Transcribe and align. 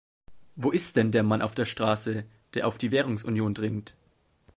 Wo 0.55 0.71
ist 0.71 0.95
denn 0.97 1.11
der 1.11 1.21
Mann 1.21 1.43
auf 1.43 1.53
der 1.53 1.67
Straße, 1.67 2.23
der 2.55 2.67
auf 2.67 2.79
die 2.79 2.89
Währungsunion 2.89 3.53
dringt? 3.53 3.93